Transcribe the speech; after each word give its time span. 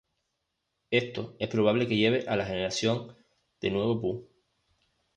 Esto 0.89 1.35
es 1.37 1.47
probable 1.47 1.85
que 1.87 1.95
lleve 1.95 2.25
a 2.27 2.35
la 2.35 2.47
generación 2.47 3.15
de 3.61 3.69
nuevo 3.69 4.01
Pu. 4.01 4.27